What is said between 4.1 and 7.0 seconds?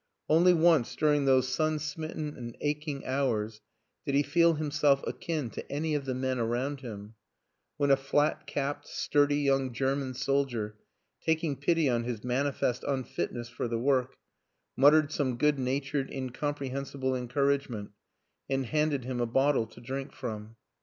he feel himself akin to any of the men around